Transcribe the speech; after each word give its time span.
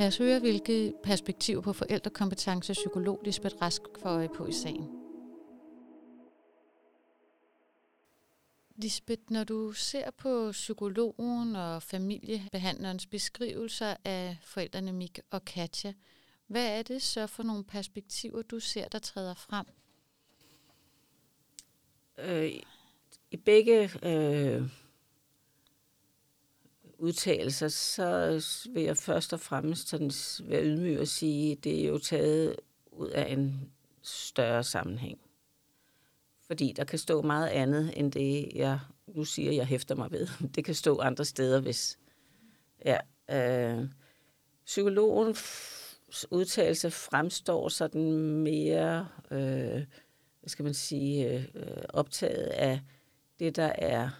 Lad 0.00 0.06
os 0.06 0.18
høre, 0.18 0.38
hvilke 0.38 0.92
perspektiver 1.02 1.60
på 1.60 1.72
forældrekompetence 1.72 2.72
psykolog 2.72 3.20
Lisbeth 3.24 3.56
Rask 3.62 3.82
får 4.02 4.08
øje 4.08 4.28
på 4.28 4.46
i 4.46 4.52
sagen. 4.52 4.88
Lisbeth, 8.76 9.22
når 9.30 9.44
du 9.44 9.72
ser 9.72 10.10
på 10.10 10.50
psykologen 10.52 11.56
og 11.56 11.82
familiebehandlerens 11.82 13.06
beskrivelser 13.06 13.96
af 14.04 14.36
forældrene 14.42 14.92
Mik 14.92 15.18
og 15.30 15.44
Katja, 15.44 15.92
hvad 16.46 16.78
er 16.78 16.82
det 16.82 17.02
så 17.02 17.26
for 17.26 17.42
nogle 17.42 17.64
perspektiver, 17.64 18.42
du 18.42 18.60
ser, 18.60 18.88
der 18.88 18.98
træder 18.98 19.34
frem? 19.34 19.66
Øh, 22.18 22.52
I 23.30 23.36
begge 23.36 23.90
øh, 24.02 24.62
udtalelser, 27.00 27.68
så 27.68 28.40
vil 28.74 28.82
jeg 28.82 28.96
først 28.96 29.32
og 29.32 29.40
fremmest 29.40 29.88
sådan 29.88 30.10
være 30.48 30.64
ydmyg 30.64 31.00
og 31.00 31.08
sige, 31.08 31.52
at 31.52 31.64
det 31.64 31.84
er 31.84 31.88
jo 31.88 31.98
taget 31.98 32.56
ud 32.92 33.08
af 33.08 33.32
en 33.32 33.70
større 34.02 34.64
sammenhæng. 34.64 35.18
Fordi 36.46 36.72
der 36.76 36.84
kan 36.84 36.98
stå 36.98 37.22
meget 37.22 37.48
andet 37.48 37.92
end 37.96 38.12
det, 38.12 38.48
jeg 38.54 38.80
nu 39.06 39.24
siger, 39.24 39.52
jeg 39.52 39.66
hæfter 39.66 39.94
mig 39.94 40.10
ved. 40.12 40.28
Det 40.54 40.64
kan 40.64 40.74
stå 40.74 40.98
andre 40.98 41.24
steder, 41.24 41.60
hvis... 41.60 41.98
Ja, 42.84 42.98
øh, 43.30 43.88
psykologen 44.66 45.36
udtalelse 46.30 46.90
fremstår 46.90 47.68
sådan 47.68 48.12
mere, 48.20 49.08
øh, 49.30 49.84
hvad 50.40 50.48
skal 50.48 50.62
man 50.64 50.74
sige, 50.74 51.48
øh, 51.54 51.82
optaget 51.88 52.46
af 52.46 52.80
det, 53.38 53.56
der 53.56 53.72
er 53.78 54.10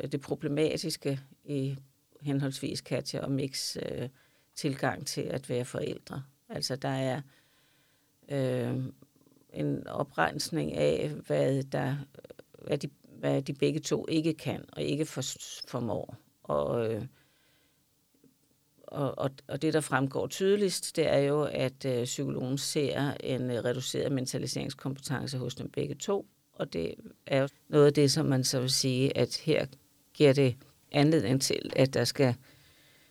øh, 0.00 0.12
det 0.12 0.20
problematiske 0.20 1.20
i 1.44 1.76
henholdsvis 2.20 2.80
Katja 2.80 3.20
og 3.20 3.30
Mix 3.30 3.76
øh, 3.76 4.08
tilgang 4.54 5.06
til 5.06 5.20
at 5.20 5.48
være 5.48 5.64
forældre. 5.64 6.22
Altså 6.48 6.76
der 6.76 6.88
er 6.88 7.20
øh, 8.28 8.82
en 9.52 9.86
oprensning 9.86 10.72
af, 10.72 11.10
hvad, 11.26 11.62
der, 11.62 11.96
hvad, 12.64 12.78
de, 12.78 12.88
hvad 13.18 13.42
de 13.42 13.52
begge 13.52 13.80
to 13.80 14.06
ikke 14.08 14.34
kan 14.34 14.64
og 14.72 14.82
ikke 14.82 15.04
for, 15.04 15.22
formår. 15.68 16.16
Og, 16.42 16.92
øh, 16.92 17.04
og, 18.82 19.18
og, 19.18 19.30
og 19.48 19.62
det, 19.62 19.74
der 19.74 19.80
fremgår 19.80 20.26
tydeligst, 20.26 20.96
det 20.96 21.06
er 21.06 21.18
jo, 21.18 21.42
at 21.42 21.84
øh, 21.84 22.04
psykologen 22.04 22.58
ser 22.58 23.12
en 23.20 23.50
øh, 23.50 23.64
reduceret 23.64 24.12
mentaliseringskompetence 24.12 25.38
hos 25.38 25.54
dem 25.54 25.70
begge 25.70 25.94
to. 25.94 26.26
Og 26.52 26.72
det 26.72 26.94
er 27.26 27.40
jo 27.40 27.48
noget 27.68 27.86
af 27.86 27.94
det, 27.94 28.12
som 28.12 28.26
man 28.26 28.44
så 28.44 28.60
vil 28.60 28.70
sige, 28.70 29.16
at 29.16 29.36
her 29.36 29.66
giver 30.14 30.32
det 30.32 30.56
anledning 30.92 31.42
til, 31.42 31.70
at 31.76 31.94
der 31.94 32.04
skal 32.04 32.34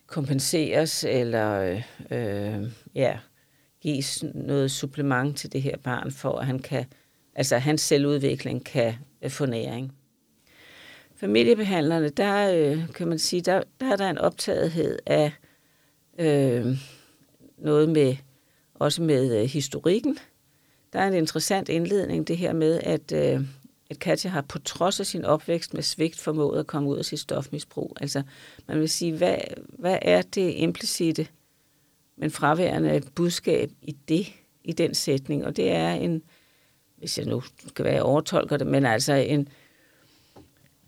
kompenseres 0.08 1.04
eller 1.04 1.82
øh, 2.12 2.72
ja, 2.96 3.20
gives 3.82 4.24
noget 4.34 4.72
supplement 4.72 5.38
til 5.38 5.54
det 5.54 5.62
her 5.62 5.78
barn, 5.78 6.12
for 6.12 6.40
at 6.40 6.46
han 6.46 6.60
kan, 6.60 6.86
altså 7.36 7.58
hans 7.58 7.82
selvudvikling 7.82 8.66
kan 8.66 8.94
øh, 9.22 9.30
få 9.30 9.46
næring. 9.46 9.94
Familiebehandlerne, 11.16 12.10
der 12.10 12.52
øh, 12.54 12.94
kan 12.94 13.08
man 13.08 13.20
sige, 13.20 13.42
der, 13.42 13.64
der 13.80 13.92
er 13.92 13.96
der 13.96 14.10
en 14.10 14.18
optagethed 14.18 15.00
af 15.06 15.32
øh, 16.20 16.66
noget 17.58 17.90
med, 17.90 18.16
også 18.74 19.02
med 19.02 19.42
øh, 19.42 19.50
historikken. 19.50 20.18
Der 20.94 21.00
er 21.00 21.08
en 21.08 21.14
interessant 21.14 21.70
indledning, 21.70 22.28
det 22.28 22.38
her 22.38 22.54
med, 22.54 22.80
at, 22.84 23.12
øh, 23.12 23.42
at 23.90 24.00
Katja 24.00 24.30
har 24.30 24.42
på 24.42 24.60
trods 24.60 25.00
af 25.00 25.06
sin 25.06 25.26
opvækst 25.26 25.74
med 25.74 25.84
svigt 25.84 26.20
formået 26.20 26.60
at 26.60 26.68
komme 26.68 26.90
ud 26.90 26.98
af 26.98 27.06
sit 27.06 27.20
stofmisbrug. 27.20 27.98
Altså, 28.02 28.24
man 28.68 28.80
vil 28.80 28.90
sige, 28.90 29.18
hvad, 29.18 29.38
hvad 29.80 30.00
er 30.02 30.22
det 30.22 30.54
implicite, 30.56 31.28
men 32.18 32.32
fraværende 32.32 33.02
budskab 33.16 33.72
i 33.82 33.92
det, 33.92 34.28
i 34.64 34.74
den 34.74 34.94
sætning? 34.94 35.46
Og 35.46 35.56
det 35.56 35.72
er 35.72 35.94
en, 35.94 36.24
hvis 36.98 37.18
jeg 37.18 37.26
nu 37.26 37.44
kan 37.76 37.86
være, 37.86 37.94
jeg 37.94 38.04
overtolker 38.04 38.58
det, 38.58 38.68
men 38.68 38.86
altså 38.86 39.14
en, 39.14 39.48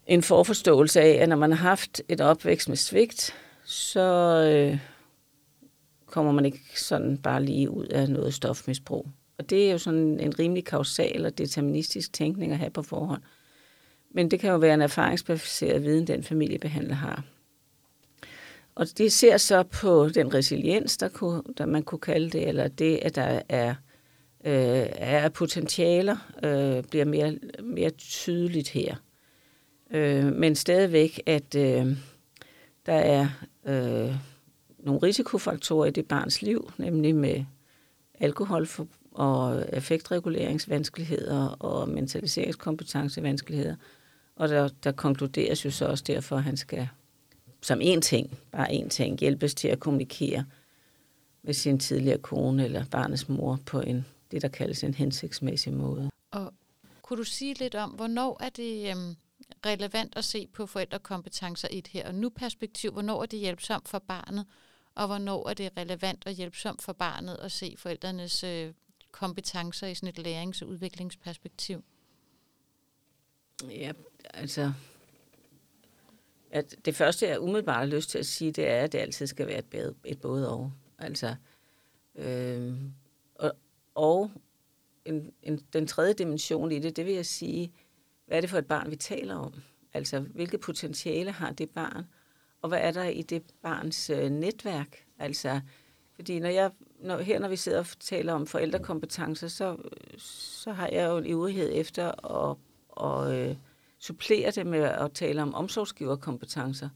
en 0.08 0.24
forforståelse 0.24 1.02
af, 1.02 1.12
at 1.22 1.30
når 1.30 1.36
man 1.36 1.52
har 1.52 1.70
haft 1.70 2.02
et 2.08 2.22
opvækst 2.22 2.70
med 2.70 2.78
svigt, 2.78 3.34
så, 3.66 4.00
øh, 4.54 4.80
kommer 6.10 6.32
man 6.32 6.46
ikke 6.46 6.82
sådan 6.82 7.18
bare 7.18 7.44
lige 7.44 7.70
ud 7.70 7.86
af 7.86 8.10
noget 8.10 8.34
stofmisbrug. 8.34 9.08
Og 9.40 9.50
det 9.50 9.68
er 9.68 9.72
jo 9.72 9.78
sådan 9.78 10.20
en 10.20 10.40
rimelig 10.40 10.66
kausal 10.66 11.26
og 11.26 11.38
deterministisk 11.38 12.14
tænkning 12.14 12.52
at 12.52 12.58
have 12.58 12.70
på 12.70 12.82
forhånd. 12.82 13.22
Men 14.12 14.32
det 14.32 14.40
kan 14.40 14.52
jo 14.52 14.58
være 14.58 14.74
en 14.74 14.82
erfaringsbaseret 14.82 15.84
viden, 15.84 16.08
den 16.08 16.24
familiebehandler 16.24 16.96
har. 16.96 17.24
Og 18.76 18.88
det 18.98 19.12
ser 19.12 19.38
så 19.38 19.64
på 19.64 20.10
den 20.10 20.34
resiliens, 20.34 20.98
der, 20.98 21.10
kunne, 21.10 21.44
der 21.58 21.66
man 21.66 21.84
kunne 21.84 22.00
kalde 22.00 22.30
det, 22.30 22.48
eller 22.48 22.68
det, 22.68 23.00
at 23.02 23.16
der 23.16 23.42
er, 23.50 23.70
øh, 24.46 24.88
er 24.92 25.30
potentialer, 25.30 26.18
øh, 26.44 26.84
bliver 26.84 27.06
mere, 27.06 27.38
mere 27.64 27.90
tydeligt 27.90 28.70
her. 28.70 28.96
Øh, 29.92 30.26
men 30.26 30.56
stadigvæk, 30.56 31.22
at 31.26 31.56
øh, 31.56 31.88
der 32.86 32.94
er 32.94 33.28
øh, 33.66 34.16
nogle 34.80 35.00
risikofaktorer 35.04 35.86
i 35.86 35.92
det 35.92 36.08
barns 36.08 36.42
liv, 36.42 36.72
nemlig 36.78 37.16
med 37.16 37.46
alkoholforbrug 38.20 38.99
og 39.12 39.66
effektreguleringsvanskeligheder 39.74 41.48
og 41.48 41.90
mentaliseringskompetencevanskeligheder. 41.90 43.76
Og 44.36 44.50
der, 44.50 44.70
der 44.84 44.92
konkluderes 44.92 45.66
jo 45.66 45.72
så 45.72 45.86
også 45.86 46.04
derfor, 46.08 46.36
at 46.36 46.44
han 46.44 46.58
skal 46.58 46.90
som 47.62 47.82
en 47.82 48.02
ting, 48.02 48.40
bare 48.52 48.74
en 48.74 48.90
ting, 48.90 49.20
hjælpes 49.20 49.56
til 49.56 49.68
at 49.68 49.80
kommunikere 49.80 50.46
med 51.44 51.54
sin 51.54 51.80
tidligere 51.80 52.18
kone 52.18 52.66
eller 52.66 52.86
barnets 52.92 53.30
mor 53.30 53.60
på 53.66 53.80
en, 53.82 54.06
det, 54.32 54.42
der 54.42 54.48
kaldes 54.48 54.84
en 54.84 54.94
hensigtsmæssig 54.94 55.74
måde. 55.74 56.12
Og 56.32 56.54
kunne 57.02 57.18
du 57.18 57.24
sige 57.24 57.54
lidt 57.54 57.76
om, 57.76 57.90
hvornår 57.90 58.44
er 58.44 58.50
det 58.50 58.90
øhm, 58.92 59.16
relevant 59.66 60.14
at 60.18 60.24
se 60.24 60.48
på 60.54 60.66
forældrekompetencer 60.66 61.68
i 61.72 61.78
et 61.78 61.88
her 61.88 62.08
og 62.08 62.16
nu 62.16 62.30
perspektiv? 62.30 62.92
Hvornår 62.92 63.22
er 63.22 63.26
det 63.26 63.40
hjælpsomt 63.40 63.88
for 63.88 64.00
barnet, 64.00 64.46
og 64.96 65.08
hvornår 65.08 65.50
er 65.50 65.54
det 65.54 65.70
relevant 65.78 66.26
og 66.26 66.32
hjælpsomt 66.32 66.82
for 66.82 66.94
barnet 66.94 67.38
at 67.42 67.52
se 67.52 67.76
forældrenes 67.78 68.44
øh, 68.44 68.74
kompetencer 69.12 69.88
i 69.88 69.96
sådan 69.96 70.10
et 70.10 70.20
lærings- 70.20 70.62
og 70.62 70.68
udviklingsperspektiv? 70.68 71.84
Ja, 73.70 73.92
altså... 74.34 74.74
At 76.52 76.76
det 76.86 76.96
første, 76.96 77.28
jeg 77.28 77.42
umiddelbart 77.42 77.78
har 77.78 77.86
lyst 77.86 78.10
til 78.10 78.18
at 78.18 78.26
sige, 78.26 78.52
det 78.52 78.68
er, 78.68 78.84
at 78.84 78.92
det 78.92 79.00
altid 79.00 79.28
skal 79.28 79.48
være 79.48 79.60
et, 79.60 79.96
et 80.06 80.22
både 80.22 80.50
og. 80.50 80.72
Altså, 80.98 81.36
øh, 82.16 82.74
og, 83.36 83.52
og 83.96 84.32
en, 85.06 85.34
en, 85.44 85.58
den 85.74 85.88
tredje 85.88 86.14
dimension 86.14 86.72
i 86.72 86.80
det, 86.80 86.96
det 86.96 87.06
vil 87.06 87.14
jeg 87.14 87.26
sige, 87.26 87.74
hvad 88.26 88.38
er 88.38 88.42
det 88.42 88.50
for 88.50 88.58
et 88.58 88.68
barn, 88.68 88.92
vi 88.92 88.96
taler 88.96 89.36
om? 89.36 89.54
Altså, 89.94 90.20
hvilke 90.20 90.58
potentiale 90.58 91.32
har 91.32 91.52
det 91.52 91.70
barn? 91.70 92.06
og 92.62 92.70
hvad 92.70 92.80
er 92.82 92.92
der 92.92 93.04
i 93.04 93.22
det 93.22 93.44
barns 93.62 94.10
øh, 94.10 94.30
netværk? 94.30 95.06
Altså, 95.20 95.62
fordi 96.20 96.40
når 96.40 96.50
jeg, 96.50 96.72
når, 97.02 97.18
her 97.18 97.40
når 97.40 97.48
vi 97.48 97.56
sidder 97.56 97.80
og 97.80 97.86
taler 98.00 98.34
om 98.34 98.48
forældrekompetencer, 98.48 99.48
så, 99.48 99.78
så 100.18 100.72
har 100.72 100.88
jeg 100.88 101.10
jo 101.10 101.18
en 101.18 101.26
ivrighed 101.26 101.72
efter 101.74 102.26
at, 102.36 102.58
at 103.06 103.34
øh, 103.36 103.56
supplere 104.00 104.52
det 104.52 104.68
med 104.68 104.80
at 104.80 105.12
tale 105.14 105.42
om 105.42 105.54
omsorgsgiverkompetencer. 105.54 106.90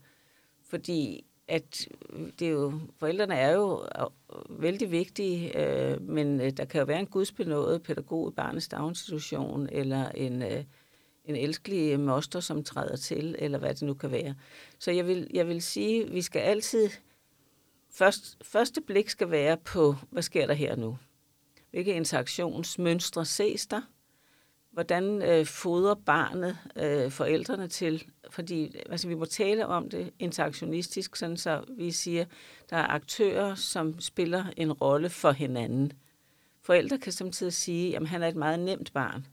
Fordi 0.69 1.25
at 1.47 1.87
øh, 2.09 2.27
det 2.39 2.47
er 2.47 2.51
jo, 2.51 2.73
forældrene 2.99 3.35
er 3.35 3.51
jo 3.51 3.85
øh, 3.99 4.61
vældig 4.61 4.91
vigtige, 4.91 5.59
øh, 5.59 6.01
men 6.01 6.41
øh, 6.41 6.51
der 6.51 6.65
kan 6.65 6.79
jo 6.79 6.85
være 6.85 6.99
en 6.99 7.07
gudsbenået 7.07 7.83
pædagog 7.83 8.29
i 8.29 8.35
barnets 8.35 8.67
daginstitution, 8.67 9.69
eller 9.71 10.09
en, 10.09 10.41
øh, 10.41 10.63
en 11.25 11.35
elskelig 11.35 11.99
moster, 11.99 12.39
som 12.39 12.63
træder 12.63 12.95
til, 12.95 13.35
eller 13.39 13.57
hvad 13.57 13.73
det 13.73 13.81
nu 13.81 13.93
kan 13.93 14.11
være. 14.11 14.35
Så 14.79 14.91
jeg 14.91 15.07
vil, 15.07 15.27
jeg 15.33 15.47
vil 15.47 15.61
sige, 15.61 16.09
vi 16.09 16.21
skal 16.21 16.39
altid... 16.39 16.89
Først, 17.93 18.37
første 18.41 18.81
blik 18.81 19.09
skal 19.09 19.31
være 19.31 19.57
på, 19.57 19.95
hvad 20.09 20.21
sker 20.21 20.47
der 20.47 20.53
her 20.53 20.75
nu? 20.75 20.97
Hvilke 21.71 21.93
interaktionsmønstre 21.93 23.25
ses 23.25 23.67
der? 23.67 23.81
Hvordan 24.71 25.21
øh, 25.21 25.45
fodrer 25.45 25.95
barnet 25.95 26.57
øh, 26.75 27.11
forældrene 27.11 27.67
til? 27.67 28.03
Fordi 28.29 28.75
altså, 28.89 29.07
vi 29.07 29.15
må 29.15 29.25
tale 29.25 29.67
om 29.67 29.89
det 29.89 30.13
interaktionistisk, 30.19 31.15
sådan 31.15 31.37
så 31.37 31.63
vi 31.77 31.91
siger, 31.91 32.25
der 32.69 32.77
er 32.77 32.87
aktører, 32.87 33.55
som 33.55 33.99
spiller 33.99 34.45
en 34.57 34.71
rolle 34.71 35.09
for 35.09 35.31
hinanden. 35.31 35.91
Forældre 36.61 36.97
kan 36.97 37.11
samtidig 37.11 37.53
sige, 37.53 37.95
at 37.95 38.07
han 38.07 38.23
er 38.23 38.27
et 38.27 38.35
meget 38.35 38.59
nemt 38.59 38.93
barn 38.93 39.25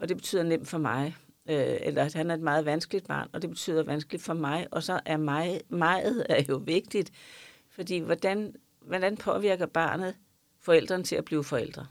og 0.00 0.08
det 0.08 0.16
betyder 0.16 0.42
nemt 0.42 0.68
for 0.68 0.78
mig. 0.78 1.16
Øh, 1.48 1.76
eller 1.80 2.04
at 2.04 2.14
han 2.14 2.30
er 2.30 2.34
et 2.34 2.40
meget 2.40 2.64
vanskeligt 2.64 3.06
barn, 3.06 3.28
og 3.32 3.42
det 3.42 3.50
betyder 3.50 3.82
vanskeligt 3.82 4.22
for 4.22 4.34
mig. 4.34 4.66
Og 4.70 4.82
så 4.82 5.00
er 5.04 5.16
mig, 5.16 5.60
meget 5.68 6.26
er 6.28 6.42
jo 6.48 6.56
vigtigt, 6.56 7.10
fordi 7.80 7.98
hvordan, 7.98 8.54
hvordan 8.80 9.16
påvirker 9.16 9.66
barnet 9.66 10.16
forældrene 10.58 11.04
til 11.04 11.16
at 11.16 11.24
blive 11.24 11.44
forældre? 11.44 11.86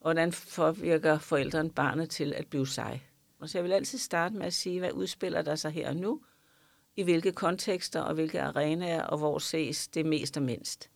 Og 0.00 0.02
hvordan 0.02 0.32
påvirker 0.56 1.18
forældrene 1.18 1.70
barnet 1.70 2.10
til 2.10 2.34
at 2.34 2.46
blive 2.46 2.66
sig? 2.66 3.06
Og 3.38 3.48
så 3.48 3.58
jeg 3.58 3.64
vil 3.64 3.72
altid 3.72 3.98
starte 3.98 4.34
med 4.34 4.46
at 4.46 4.52
sige, 4.52 4.78
hvad 4.78 4.92
udspiller 4.92 5.42
der 5.42 5.54
sig 5.54 5.70
her 5.70 5.88
og 5.88 5.96
nu, 5.96 6.20
i 6.96 7.02
hvilke 7.02 7.32
kontekster 7.32 8.00
og 8.00 8.14
hvilke 8.14 8.42
arenaer, 8.42 9.02
og 9.02 9.18
hvor 9.18 9.38
ses 9.38 9.88
det 9.88 10.06
mest 10.06 10.36
og 10.36 10.42
mindst. 10.42 10.90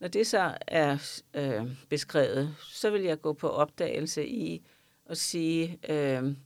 Når 0.00 0.08
det 0.08 0.26
så 0.26 0.58
er 0.66 1.20
øh, 1.34 1.66
beskrevet, 1.88 2.56
så 2.58 2.90
vil 2.90 3.02
jeg 3.02 3.20
gå 3.20 3.32
på 3.32 3.48
opdagelse 3.48 4.26
i 4.26 4.66
at 5.06 5.18
sige, 5.18 5.78
øh, 5.88 6.36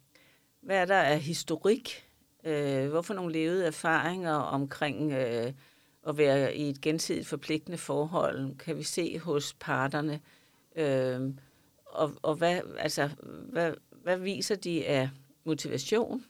hvad 0.61 0.77
er 0.77 0.85
der 0.85 1.01
af 1.01 1.21
historik? 1.21 2.09
Øh, 2.45 2.89
hvorfor 2.89 3.15
nogle 3.15 3.33
levede 3.33 3.67
erfaringer 3.67 4.35
omkring 4.35 5.13
øh, 5.13 5.53
at 6.09 6.19
være 6.19 6.57
i 6.57 6.69
et 6.69 6.81
gensidigt 6.81 7.27
forpligtende 7.27 7.79
forhold, 7.79 8.57
kan 8.57 8.77
vi 8.77 8.83
se 8.83 9.19
hos 9.19 9.57
parterne? 9.61 10.21
Øh, 10.77 11.21
og 11.87 12.13
og 12.23 12.35
hvad, 12.35 12.61
altså, 12.79 13.11
hvad, 13.53 13.73
hvad 14.03 14.19
viser 14.19 14.55
de 14.55 14.87
af 14.87 15.11
motivation? 15.45 16.25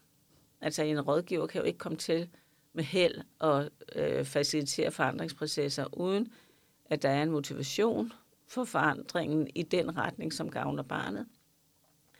Altså 0.61 0.83
en 0.83 1.01
rådgiver 1.01 1.47
kan 1.47 1.61
jo 1.61 1.67
ikke 1.67 1.79
komme 1.79 1.99
til 1.99 2.29
med 2.73 2.85
held 2.85 3.21
og 3.39 3.71
øh, 3.95 4.25
facilitere 4.25 4.91
forandringsprocesser, 4.91 5.99
uden 5.99 6.33
at 6.91 7.03
der 7.03 7.09
er 7.09 7.23
en 7.23 7.31
motivation 7.31 8.13
for 8.49 8.65
forandringen 8.65 9.49
i 9.55 9.63
den 9.63 9.97
retning, 9.97 10.33
som 10.33 10.51
gavner 10.51 10.83
barnet. 10.83 11.27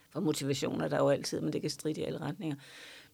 For 0.09 0.19
motivation 0.19 0.81
er 0.81 0.87
der 0.87 0.97
jo 0.97 1.09
altid, 1.09 1.41
men 1.41 1.53
det 1.53 1.61
kan 1.61 1.69
stride 1.69 2.01
i 2.01 2.03
alle 2.03 2.21
retninger. 2.21 2.55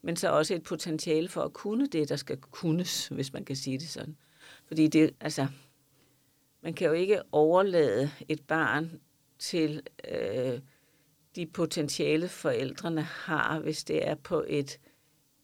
Men 0.06 0.16
så 0.16 0.30
også 0.30 0.54
et 0.56 0.64
potentiale 0.64 1.28
for 1.28 1.42
at 1.42 1.54
kunne 1.54 1.88
det, 1.88 2.10
der 2.10 2.16
skal 2.16 2.38
kunnes, 2.38 3.08
hvis 3.08 3.34
man 3.34 3.46
kan 3.46 3.56
sige 3.56 3.78
det 3.78 3.90
sådan. 3.90 4.18
Fordi 4.68 4.88
det, 4.88 5.16
altså, 5.20 5.48
man 6.62 6.74
kan 6.74 6.88
jo 6.88 6.94
ikke 6.94 7.22
overlade 7.32 8.12
et 8.28 8.42
barn 8.42 9.00
til 9.40 9.82
øh, 10.12 10.60
de 11.36 11.46
potentiale, 11.46 12.28
forældrene 12.28 13.02
har, 13.02 13.60
hvis 13.60 13.84
det 13.84 14.08
er 14.08 14.16
på 14.16 14.46
et 14.48 14.80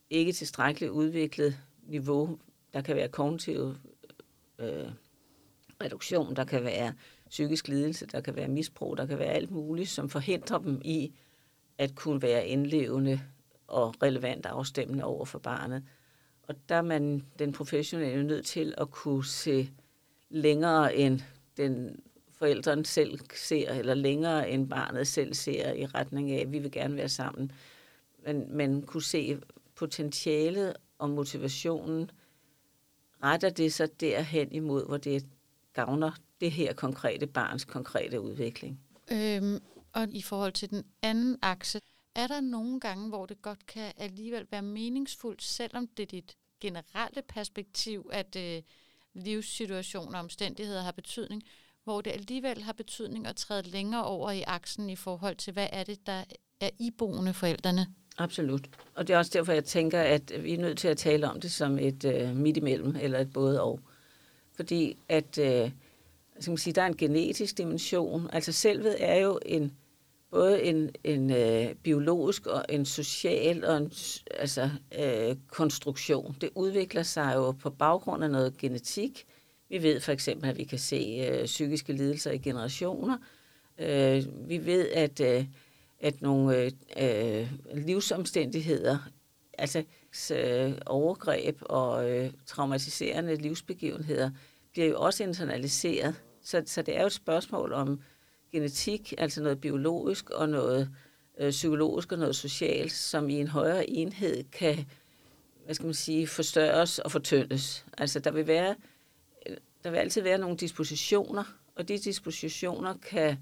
ikke 0.10 0.32
tilstrækkeligt 0.32 0.92
udviklet 0.92 1.58
niveau. 1.84 2.40
Der 2.74 2.82
kan 2.82 2.96
være 2.96 3.08
kognitiv 3.08 3.76
øh, 4.60 4.90
reduktion, 5.84 6.36
der 6.36 6.44
kan 6.44 6.64
være 6.64 6.94
psykisk 7.30 7.68
lidelse, 7.68 8.06
der 8.06 8.22
kan 8.22 8.36
være 8.36 8.48
misbrug, 8.48 8.98
der 8.98 9.06
kan 9.06 9.20
være 9.20 9.34
alt 9.34 9.52
muligt, 9.52 9.90
som 9.90 10.10
forhindrer 10.10 10.58
dem 10.58 10.82
i 10.86 11.14
at 11.78 11.96
kunne 11.96 12.22
være 12.22 12.48
indlevende 12.48 13.22
og 13.72 14.04
relevant 14.04 14.46
afstemmende 14.46 15.04
over 15.04 15.26
for 15.26 15.40
barnet. 15.40 15.84
Og 16.44 16.56
der 16.70 16.76
er 16.76 16.82
man 16.82 17.26
den 17.40 17.52
professionelle 17.52 18.24
nødt 18.24 18.46
til 18.46 18.74
at 18.78 18.92
kunne 18.92 19.26
se 19.26 19.72
længere 20.30 20.96
end 20.96 21.20
den 21.58 22.00
forældrene 22.32 22.86
selv 22.86 23.20
ser, 23.36 23.74
eller 23.74 23.94
længere 23.94 24.50
end 24.50 24.70
barnet 24.70 25.08
selv 25.08 25.34
ser 25.34 25.74
i 25.74 25.86
retning 25.86 26.32
af, 26.32 26.42
at 26.42 26.52
vi 26.52 26.60
vil 26.60 26.72
gerne 26.72 26.96
være 26.96 27.10
sammen. 27.10 27.52
Men, 28.26 28.58
man 28.58 28.82
kunne 28.82 29.04
se 29.04 29.40
potentialet 29.76 30.74
og 30.98 31.10
motivationen, 31.10 32.12
retter 33.24 33.50
det 33.50 33.74
sig 33.74 34.02
derhen 34.02 34.52
imod, 34.52 34.86
hvor 34.86 34.98
det 34.98 35.26
gavner 35.74 36.12
det 36.42 36.52
her 36.52 36.74
konkrete 36.74 37.28
barns 37.28 37.66
konkrete 37.66 38.22
udvikling. 38.22 38.80
Øhm, 39.12 39.60
og 39.94 40.08
i 40.10 40.22
forhold 40.22 40.52
til 40.52 40.70
den 40.70 40.84
anden 41.02 41.38
akse, 41.42 41.82
er 42.16 42.28
der 42.28 42.42
nogle 42.42 42.80
gange, 42.80 43.10
hvor 43.10 43.26
det 43.26 43.42
godt 43.42 43.66
kan 43.66 43.94
alligevel 43.98 44.48
være 44.52 44.62
meningsfuldt, 44.62 45.44
selvom 45.44 45.88
det 45.88 46.04
er 46.04 46.08
dit 46.08 46.38
generelle 46.62 47.22
perspektiv, 47.28 48.10
at 48.14 48.36
øh, 48.36 48.62
livssituationer 49.14 50.18
og 50.18 50.24
omstændigheder 50.24 50.82
har 50.82 50.92
betydning, 50.92 51.44
hvor 51.84 52.02
det 52.02 52.12
alligevel 52.12 52.64
har 52.64 52.74
betydning 52.74 53.28
at 53.28 53.36
træde 53.36 53.70
længere 53.70 54.06
over 54.06 54.32
i 54.32 54.44
aksen 54.48 54.90
i 54.90 54.96
forhold 54.96 55.36
til, 55.36 55.54
hvad 55.54 55.68
er 55.72 55.84
det, 55.84 56.06
der 56.06 56.24
er 56.60 56.70
iboende 56.80 57.34
forældrene? 57.34 57.88
Absolut. 58.18 58.70
Og 58.96 59.08
det 59.08 59.14
er 59.14 59.18
også 59.18 59.32
derfor, 59.34 59.52
jeg 59.54 59.66
tænker, 59.66 60.02
at 60.02 60.44
vi 60.44 60.54
er 60.54 60.58
nødt 60.58 60.78
til 60.78 60.88
at 60.88 60.98
tale 60.98 61.30
om 61.30 61.42
det 61.42 61.52
som 61.52 61.80
et 61.80 62.06
øh, 62.06 62.36
midt 62.36 62.58
imellem, 62.58 62.96
eller 63.02 63.20
et 63.20 63.34
både 63.34 63.62
og. 63.62 63.80
Fordi 64.54 64.98
at, 65.10 65.38
øh, 65.38 65.72
skal 66.40 66.52
man 66.52 66.58
sige, 66.58 66.74
der 66.74 66.82
er 66.82 66.88
en 66.88 66.98
genetisk 66.98 67.58
dimension. 67.58 68.30
Altså 68.34 68.52
selvet 68.52 68.96
er 69.00 69.16
jo 69.16 69.40
en 69.46 69.72
både 70.32 70.64
en, 70.64 70.90
en 71.04 71.32
øh, 71.32 71.76
biologisk 71.76 72.46
og 72.46 72.66
en 72.70 72.86
social 72.86 73.66
og 73.66 73.78
en, 73.78 73.92
altså, 74.32 74.70
øh, 75.00 75.36
konstruktion. 75.48 76.36
Det 76.42 76.50
udvikler 76.56 77.04
sig 77.04 77.34
jo 77.36 77.52
på 77.52 77.70
baggrund 77.70 78.24
af 78.24 78.30
noget 78.30 78.58
genetik. 78.58 79.26
Vi 79.70 79.84
ved 79.84 80.00
for 80.00 80.12
eksempel, 80.12 80.50
at 80.50 80.58
vi 80.58 80.64
kan 80.64 80.80
se 80.80 81.30
øh, 81.32 81.46
psykiske 81.46 81.94
lidelser 81.94 82.32
i 82.32 82.38
generationer. 82.38 83.18
Øh, 83.80 84.50
vi 84.50 84.66
ved, 84.66 84.90
at, 84.90 85.20
øh, 85.20 85.46
at 86.00 86.22
nogle 86.22 86.58
øh, 86.58 86.72
øh 86.98 87.48
livsomstændigheder, 87.74 88.98
altså 89.58 89.84
øh, 90.36 90.74
overgreb 90.86 91.58
og 91.62 92.12
øh, 92.12 92.32
traumatiserende 92.46 93.36
livsbegivenheder, 93.36 94.30
bliver 94.72 94.88
jo 94.88 95.00
også 95.00 95.24
internaliseret. 95.24 96.16
Så, 96.44 96.64
så 96.66 96.82
det 96.82 96.98
er 96.98 97.02
jo 97.02 97.08
et 97.08 97.14
spørgsmål 97.14 97.74
om 97.74 98.00
genetik, 98.52 99.14
altså 99.18 99.42
noget 99.42 99.62
biologisk 99.62 100.30
og 100.30 100.50
noget 100.50 100.90
øh, 101.40 101.50
psykologisk 101.50 102.12
og 102.12 102.20
noget 102.20 102.36
socialt, 102.36 102.92
som 102.92 103.30
i 103.30 103.34
en 103.34 103.48
højere 103.48 103.90
enhed 103.90 104.44
kan, 104.52 104.86
hvad 105.66 105.76
skal 105.76 105.86
man 105.86 105.94
sige, 105.94 106.28
forstørres 106.28 107.00
og 107.00 107.12
fortyndes. 107.12 107.86
Altså 107.98 108.20
der 108.20 108.32
vil 108.32 108.48
være, 108.48 108.76
øh, 109.46 109.58
der 109.84 109.90
vil 109.92 109.98
altid 109.98 110.22
være 110.22 110.38
nogle 110.38 110.58
dispositioner, 110.58 111.44
og 111.76 111.88
de 111.88 111.98
dispositioner 111.98 112.94
kan 112.98 113.38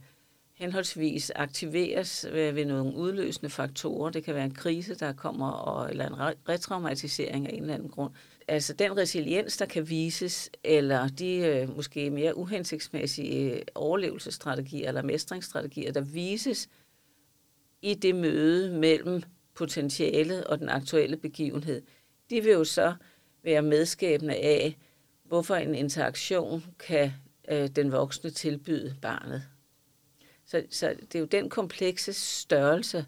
henholdsvis 0.60 1.32
aktiveres 1.36 2.26
ved, 2.32 2.52
ved 2.52 2.66
nogle 2.66 2.96
udløsende 2.96 3.50
faktorer. 3.50 4.10
Det 4.10 4.24
kan 4.24 4.36
være 4.36 4.46
en 4.46 4.54
krise, 4.54 4.96
der 4.96 5.14
kommer, 5.14 5.52
og, 5.52 5.90
eller 5.90 6.08
en 6.08 6.36
retraumatisering 6.50 7.48
af 7.48 7.54
en 7.54 7.62
eller 7.62 7.74
anden 7.74 7.90
grund 7.90 8.12
altså 8.50 8.74
den 8.74 8.98
resiliens, 8.98 9.58
der 9.58 9.66
kan 9.66 9.90
vises, 9.90 10.50
eller 10.64 11.08
de 11.08 11.36
øh, 11.36 11.76
måske 11.76 12.10
mere 12.10 12.38
uhensigtsmæssige 12.38 13.56
øh, 13.56 13.62
overlevelsesstrategier 13.76 14.88
eller 14.88 15.02
mestringsstrategier, 15.02 15.92
der 15.92 16.02
vises 16.02 16.70
i 17.82 17.94
det 17.94 18.16
møde 18.16 18.80
mellem 18.80 19.24
potentialet 19.56 20.44
og 20.44 20.60
den 20.60 20.70
aktuelle 20.70 21.18
begivenhed, 21.18 21.82
de 22.30 22.44
vil 22.44 22.52
jo 22.52 22.64
så 22.64 22.96
være 23.44 23.62
medskabende 23.62 24.36
af, 24.36 24.78
hvorfor 25.24 25.56
en 25.56 25.76
interaktion 25.76 26.64
kan 26.80 27.12
øh, 27.52 27.68
den 27.68 27.92
voksne 27.92 28.30
tilbyde 28.30 28.96
barnet. 29.02 29.44
Så, 30.50 30.64
så 30.70 30.96
det 31.02 31.16
er 31.16 31.20
jo 31.20 31.26
den 31.26 31.50
komplekse 31.50 32.14
størrelse, 32.14 33.06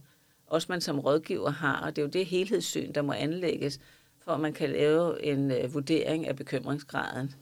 også 0.47 0.65
man 0.69 0.81
som 0.81 0.99
rådgiver 0.99 1.49
har, 1.49 1.81
og 1.81 1.95
det 1.95 2.01
er 2.01 2.05
jo 2.05 2.09
det 2.09 2.25
helhedssyn, 2.25 2.91
der 2.91 3.01
må 3.01 3.13
anlægges, 3.13 3.79
for 4.19 4.31
at 4.31 4.39
man 4.39 4.53
kan 4.53 4.69
lave 4.69 5.23
en 5.23 5.51
øh, 5.51 5.73
vurdering 5.73 6.27
af 6.27 6.35
bekymringsgraden, 6.35 7.33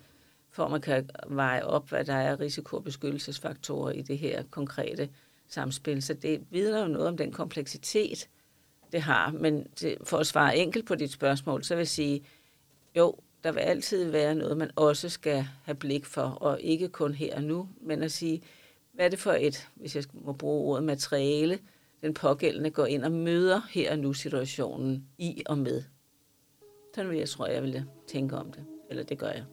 for 0.52 0.66
at 0.66 0.72
man 0.72 0.82
kan 0.82 1.10
veje 1.28 1.64
op, 1.64 1.90
hvad 1.90 2.06
der 2.06 2.14
er 2.14 2.40
risiko- 2.40 2.78
og 2.78 2.84
beskyttelsesfaktorer 2.84 3.92
i 3.92 4.02
det 4.02 4.18
her 4.18 4.44
konkrete 4.52 5.10
samspil. 5.48 6.02
Så 6.02 6.14
det 6.14 6.42
vidner 6.50 6.82
jo 6.82 6.88
noget 6.88 7.08
om 7.08 7.18
den 7.18 7.32
kompleksitet, 7.32 8.30
det 8.92 9.02
har. 9.02 9.32
Men 9.32 9.68
det, 9.80 9.98
for 10.04 10.18
at 10.18 10.28
svare 10.28 10.58
enkelt 10.58 10.86
på 10.86 10.96
dit 10.96 11.12
spørgsmål, 11.12 11.64
så 11.64 11.76
vil 11.76 11.80
jeg 11.80 11.88
sige, 11.88 12.24
jo, 12.96 13.16
der 13.44 13.52
vil 13.52 13.60
altid 13.60 14.12
være 14.12 14.36
noget, 14.36 14.58
man 14.58 14.72
også 14.76 15.10
skal 15.10 15.48
have 15.64 15.76
blik 15.76 16.06
for, 16.06 16.22
og 16.22 16.62
ikke 16.62 16.88
kun 16.88 17.14
her 17.14 17.36
og 17.36 17.44
nu, 17.44 17.70
men 17.82 18.04
at 18.04 18.12
sige, 18.12 18.42
hvad 19.00 19.06
er 19.06 19.10
det 19.10 19.20
for 19.20 19.32
et, 19.32 19.70
hvis 19.76 19.96
jeg 19.96 20.04
må 20.14 20.34
bruge 20.34 20.72
ordet 20.72 20.84
materiale, 20.84 21.60
den 22.02 22.14
pågældende 22.14 22.70
går 22.70 22.86
ind 22.86 23.04
og 23.04 23.12
møder 23.12 23.62
her 23.70 23.92
og 23.92 24.00
nu 24.00 24.14
situationen 24.14 25.08
i 25.18 25.44
og 25.46 25.58
med. 25.58 25.84
Sådan 26.96 27.12
vil 27.12 27.18
jeg 27.18 27.30
tror, 27.30 27.48
jeg 27.48 27.64
ville 27.64 27.86
tænke 28.08 28.36
om 28.36 28.52
det. 28.52 28.66
Eller 28.90 29.04
det 29.04 29.18
gør 29.18 29.28
jeg. 29.28 29.44